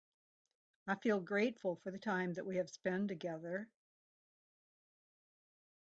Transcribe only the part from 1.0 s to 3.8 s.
grateful for the time that we have spend together.